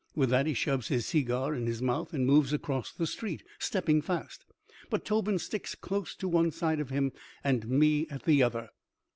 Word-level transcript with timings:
With 0.15 0.31
that 0.31 0.47
he 0.47 0.55
shoves 0.55 0.87
his 0.87 1.05
segar 1.05 1.53
in 1.53 1.67
his 1.67 1.79
mouth 1.79 2.11
and 2.11 2.25
moves 2.25 2.53
across 2.53 2.91
the 2.91 3.05
street, 3.05 3.43
stepping 3.59 4.01
fast. 4.01 4.45
But 4.89 5.05
Tobin 5.05 5.37
sticks 5.37 5.75
close 5.75 6.15
to 6.15 6.27
one 6.27 6.49
side 6.49 6.79
of 6.79 6.89
him 6.89 7.11
and 7.43 7.67
me 7.69 8.07
at 8.09 8.23
the 8.23 8.41
other. 8.41 8.71